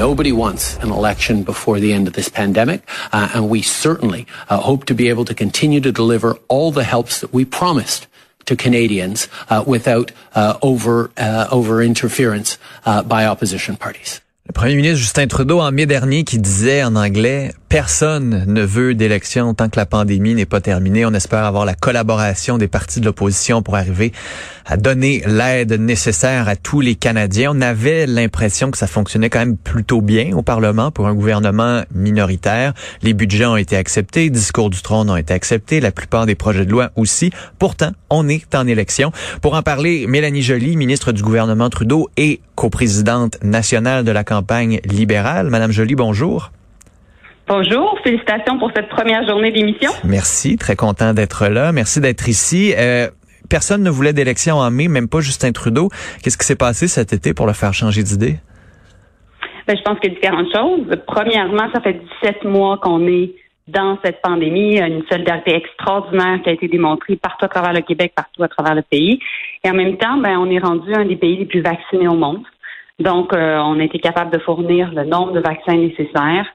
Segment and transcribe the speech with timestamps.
[0.00, 2.80] Nobody wants an election before the end of this pandemic,
[3.12, 6.84] uh, and we certainly uh, hope to be able to continue to deliver all the
[6.84, 8.06] helps that we promised
[8.46, 14.22] to Canadians uh, without uh, over uh, over interference uh, by opposition parties.
[14.46, 18.96] Le premier ministre Justin Trudeau en mai dernier qui disait en anglais Personne ne veut
[18.96, 21.06] d'élection tant que la pandémie n'est pas terminée.
[21.06, 24.10] On espère avoir la collaboration des partis de l'opposition pour arriver
[24.66, 27.52] à donner l'aide nécessaire à tous les Canadiens.
[27.54, 31.82] On avait l'impression que ça fonctionnait quand même plutôt bien au Parlement pour un gouvernement
[31.94, 32.74] minoritaire.
[33.02, 36.66] Les budgets ont été acceptés, discours du trône ont été acceptés, la plupart des projets
[36.66, 37.30] de loi aussi.
[37.60, 39.12] Pourtant, on est en élection.
[39.42, 44.80] Pour en parler, Mélanie Joly, ministre du gouvernement Trudeau et coprésidente nationale de la campagne
[44.84, 45.50] libérale.
[45.50, 46.50] Madame Joly, bonjour.
[47.52, 49.90] Bonjour, félicitations pour cette première journée d'émission.
[50.04, 51.72] Merci, très content d'être là.
[51.72, 52.72] Merci d'être ici.
[52.78, 53.08] Euh,
[53.48, 55.88] personne ne voulait d'élection en mai, même pas Justin Trudeau.
[56.22, 58.36] Qu'est-ce qui s'est passé cet été pour le faire changer d'idée?
[59.66, 60.96] Ben, je pense qu'il y a différentes choses.
[61.08, 63.32] Premièrement, ça fait 17 mois qu'on est
[63.66, 68.12] dans cette pandémie, une solidarité extraordinaire qui a été démontrée partout à travers le Québec,
[68.14, 69.18] partout à travers le pays.
[69.64, 72.14] Et en même temps, ben, on est rendu un des pays les plus vaccinés au
[72.14, 72.44] monde.
[73.00, 76.46] Donc, euh, on a été capable de fournir le nombre de vaccins nécessaires.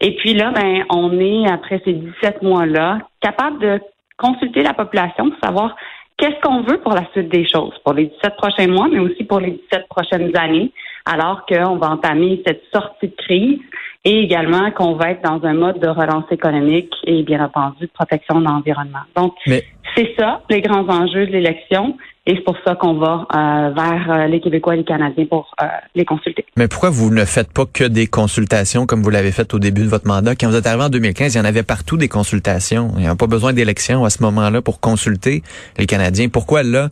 [0.00, 3.80] Et puis là, ben, on est, après ces 17 mois-là, capable de
[4.16, 5.76] consulter la population pour savoir
[6.16, 9.24] qu'est-ce qu'on veut pour la suite des choses, pour les 17 prochains mois, mais aussi
[9.24, 10.72] pour les 17 prochaines années,
[11.06, 13.58] alors qu'on va entamer cette sortie de crise
[14.04, 17.90] et également qu'on va être dans un mode de relance économique et bien entendu de
[17.92, 19.00] protection de l'environnement.
[19.16, 21.96] Donc, c'est ça, les grands enjeux de l'élection.
[22.30, 25.52] Et c'est pour ça qu'on va euh, vers euh, les Québécois et les Canadiens pour
[25.60, 26.46] euh, les consulter.
[26.56, 29.82] Mais pourquoi vous ne faites pas que des consultations comme vous l'avez fait au début
[29.82, 30.36] de votre mandat?
[30.36, 32.92] Quand vous êtes arrivé en 2015, il y en avait partout des consultations.
[32.98, 35.42] Il n'y a pas besoin d'élection à ce moment-là pour consulter
[35.76, 36.28] les Canadiens.
[36.28, 36.90] Pourquoi là,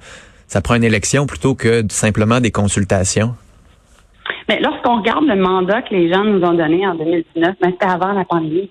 [0.48, 3.37] ça prend une élection plutôt que simplement des consultations?
[4.48, 7.87] Mais lorsqu'on regarde le mandat que les gens nous ont donné en 2019, ben, c'était
[7.87, 8.71] avant la pandémie.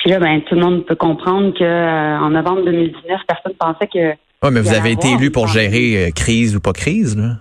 [0.00, 3.86] Puis là, ben, tout le monde peut comprendre que euh, en novembre 2019, personne pensait
[3.86, 4.27] que.
[4.40, 7.38] Oui, mais vous avez été élu pour gérer euh, crise ou pas crise, là?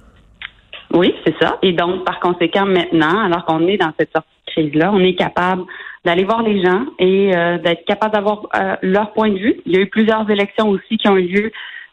[0.93, 1.59] Oui, c'est ça.
[1.61, 5.13] Et donc, par conséquent, maintenant, alors qu'on est dans cette sortie de crise-là, on est
[5.13, 5.61] capable
[6.03, 8.47] d'aller voir les gens et euh, d'être capable d'avoir
[8.81, 9.61] leur point de vue.
[9.67, 11.51] Il y a eu plusieurs élections aussi qui ont eu lieu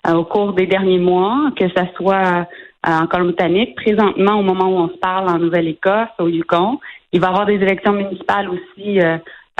[0.08, 2.46] au cours des derniers mois, que ce soit
[2.86, 3.74] en Colombie-Britannique.
[3.74, 6.78] Présentement, au moment où on se parle en Nouvelle-Écosse, au Yukon,
[7.12, 9.00] il va y avoir des élections municipales aussi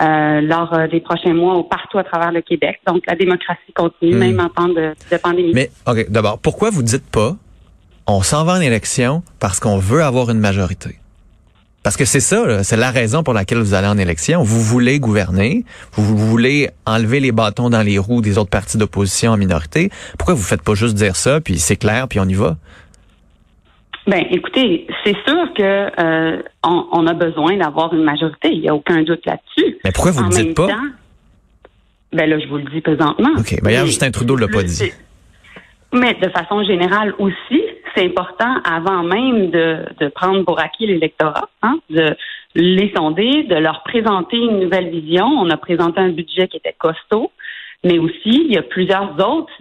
[0.00, 2.81] euh, euh, lors des prochains mois partout à travers le Québec.
[2.87, 5.53] Donc, la démocratie continue, même en temps de, de pandémie.
[5.55, 7.37] Mais, OK, d'abord, pourquoi vous dites pas
[8.06, 10.99] on s'en va en élection parce qu'on veut avoir une majorité?
[11.83, 14.43] Parce que c'est ça, c'est la raison pour laquelle vous allez en élection.
[14.43, 19.33] Vous voulez gouverner, vous voulez enlever les bâtons dans les roues des autres partis d'opposition
[19.33, 19.91] en minorité.
[20.19, 22.56] Pourquoi vous faites pas juste dire ça, puis c'est clair, puis on y va?
[24.06, 25.62] Ben, écoutez, c'est sûr que
[25.98, 28.50] euh, on, on, a besoin d'avoir une majorité.
[28.53, 29.78] Il n'y a aucun doute là-dessus.
[29.82, 30.69] Mais pourquoi vous ne le dites pas?
[32.12, 33.31] ben là, je vous le dis présentement.
[33.38, 33.62] OK.
[33.62, 34.92] Ben, hier, Justin Trudeau l'a pas dit.
[35.92, 37.62] Mais de façon générale aussi,
[37.94, 42.16] c'est important avant même de, de prendre pour acquis l'électorat, hein, de
[42.54, 45.26] les sonder, de leur présenter une nouvelle vision.
[45.26, 47.31] On a présenté un budget qui était costaud,
[47.84, 49.53] mais aussi il y a plusieurs autres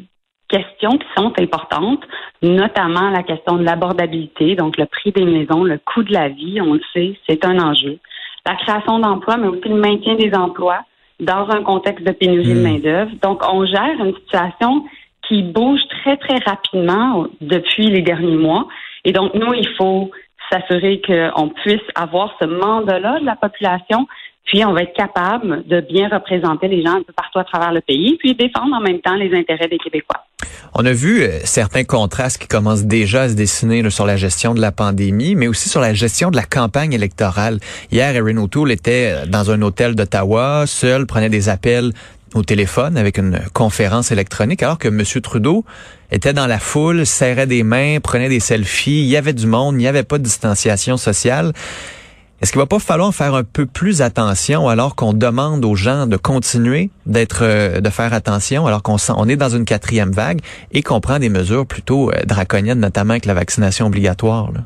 [0.47, 2.03] questions qui sont importantes,
[2.41, 6.61] notamment la question de l'abordabilité, donc le prix des maisons, le coût de la vie,
[6.61, 7.97] on le sait, c'est un enjeu.
[8.45, 10.81] La création d'emplois, mais aussi le maintien des emplois
[11.19, 12.63] dans un contexte de pénurie de Hmm.
[12.63, 13.11] main-d'œuvre.
[13.21, 14.83] Donc, on gère une situation
[15.27, 18.67] qui bouge très, très rapidement depuis les derniers mois.
[19.05, 20.11] Et donc, nous, il faut
[20.51, 24.07] s'assurer qu'on puisse avoir ce mandat-là de la population,
[24.46, 27.72] puis on va être capable de bien représenter les gens un peu partout à travers
[27.72, 30.25] le pays, puis défendre en même temps les intérêts des Québécois.
[30.73, 34.53] On a vu euh, certains contrastes qui commencent déjà à se dessiner sur la gestion
[34.53, 37.59] de la pandémie, mais aussi sur la gestion de la campagne électorale.
[37.91, 41.93] Hier, Erin O'Toole était euh, dans un hôtel d'Ottawa, seul, prenait des appels
[42.34, 45.03] au téléphone avec une conférence électronique, alors que M.
[45.22, 45.66] Trudeau
[46.11, 49.75] était dans la foule, serrait des mains, prenait des selfies, il y avait du monde,
[49.75, 51.53] il n'y avait pas de distanciation sociale.
[52.43, 56.07] Est-ce qu'il va pas falloir faire un peu plus attention alors qu'on demande aux gens
[56.07, 60.41] de continuer d'être, euh, de faire attention alors qu'on on est dans une quatrième vague
[60.73, 64.51] et qu'on prend des mesures plutôt euh, draconiennes, notamment avec la vaccination obligatoire?
[64.51, 64.59] Là?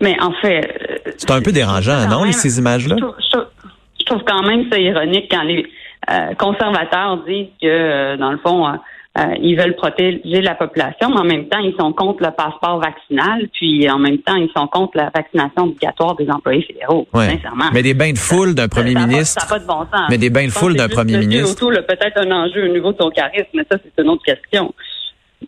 [0.00, 0.60] Mais en fait...
[1.08, 2.94] Euh, c'est un peu dérangeant, non, ces images-là?
[3.00, 5.66] Je, trouve quand même ça ironique quand les
[6.08, 8.76] euh, conservateurs disent que, dans le fond, euh,
[9.16, 13.48] ils veulent protéger la population, mais en même temps, ils sont contre le passeport vaccinal,
[13.52, 17.66] puis en même temps, ils sont contre la vaccination obligatoire des employés fédéraux, sincèrement.
[17.72, 19.42] Mais des bains de foule d'un premier ministre.
[19.42, 20.06] Ça n'a pas de bon sens.
[20.10, 21.66] Mais des bains de foule d'un premier ministre.
[21.82, 24.72] peut-être un enjeu au niveau de son charisme, mais ça, c'est une autre question.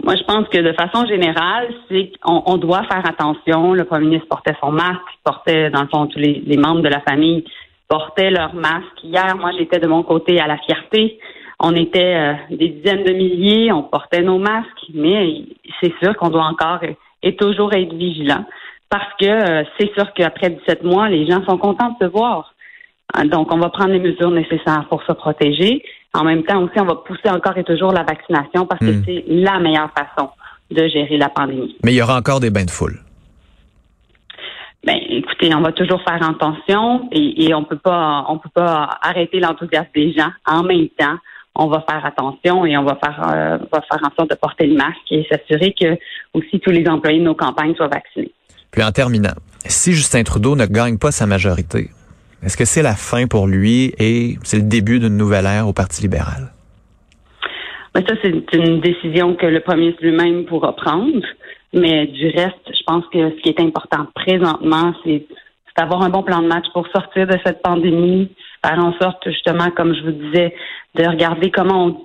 [0.03, 3.75] Moi, je pense que de façon générale, c'est qu'on on doit faire attention.
[3.75, 6.89] Le premier ministre portait son masque, portait, dans le fond, tous les, les membres de
[6.89, 7.45] la famille
[7.89, 9.05] portaient leur masque.
[9.05, 11.19] Hier, moi, j'étais de mon côté à la fierté
[11.63, 15.45] on était euh, des dizaines de milliers, on portait nos masques, mais
[15.81, 16.81] c'est sûr qu'on doit encore
[17.23, 18.45] et toujours être vigilant
[18.93, 22.53] parce que euh, c'est sûr qu'après 17 mois, les gens sont contents de se voir.
[23.15, 25.83] Hein, donc, on va prendre les mesures nécessaires pour se protéger.
[26.13, 29.03] En même temps aussi, on va pousser encore et toujours la vaccination parce que hmm.
[29.07, 30.29] c'est la meilleure façon
[30.71, 31.75] de gérer la pandémie.
[31.85, 32.99] Mais il y aura encore des bains de foule.
[34.85, 38.91] Ben, écoutez, on va toujours faire attention et, et on peut pas, on peut pas
[39.01, 41.17] arrêter l'enthousiasme des gens en même temps
[41.55, 44.67] on va faire attention et on va faire, euh, va faire en sorte de porter
[44.67, 45.99] le masque et s'assurer que
[46.35, 48.33] aussi tous les employés de nos campagnes soient vaccinés.
[48.71, 49.35] Puis en terminant,
[49.67, 51.91] si Justin Trudeau ne gagne pas sa majorité,
[52.43, 55.73] est-ce que c'est la fin pour lui et c'est le début d'une nouvelle ère au
[55.73, 56.53] Parti libéral?
[57.95, 61.23] Ben ça, c'est une décision que le premier ministre lui-même pourra prendre.
[61.75, 65.27] Mais du reste, je pense que ce qui est important présentement, c'est
[65.77, 68.31] d'avoir un bon plan de match pour sortir de cette pandémie,
[68.65, 70.55] faire en sorte justement, comme je vous disais,
[70.95, 71.97] de regarder comment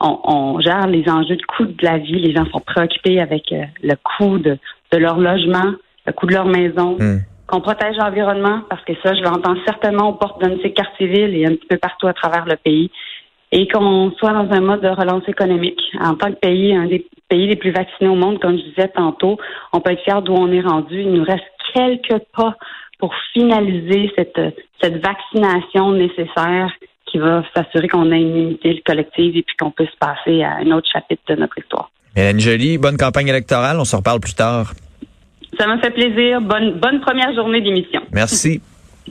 [0.00, 2.20] on, gère les enjeux de coût de la vie.
[2.20, 4.58] Les gens sont préoccupés avec euh, le coût de,
[4.92, 5.72] leur logement,
[6.06, 6.96] le coût de leur maison.
[6.98, 7.20] Hmm.
[7.46, 11.36] Qu'on protège l'environnement, parce que ça, je l'entends certainement aux portes de ces quartiers villes
[11.36, 12.90] et un petit peu partout à travers le pays.
[13.52, 15.80] Et qu'on soit dans un mode de relance économique.
[16.00, 18.88] En tant que pays, un des pays les plus vaccinés au monde, comme je disais
[18.88, 19.38] tantôt,
[19.72, 21.00] on peut être fier d'où on est rendu.
[21.00, 22.56] Il nous reste quelques pas
[22.98, 24.40] pour finaliser cette,
[24.80, 26.70] cette vaccination nécessaire
[27.06, 30.56] qui va s'assurer qu'on a une unité collective et puis qu'on peut se passer à
[30.56, 31.90] un autre chapitre de notre histoire.
[32.16, 33.78] Mélanie Jolie, bonne campagne électorale.
[33.78, 34.72] On se reparle plus tard.
[35.58, 36.40] Ça m'a fait plaisir.
[36.40, 38.02] Bonne, bonne première journée d'émission.
[38.12, 38.60] Merci.